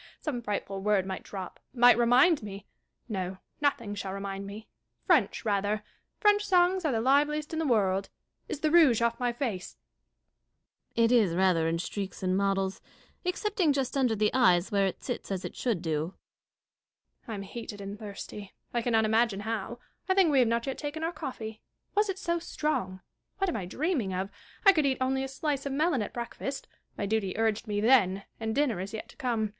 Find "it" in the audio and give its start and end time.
11.03-11.11, 14.87-15.03, 15.45-15.55, 22.09-22.17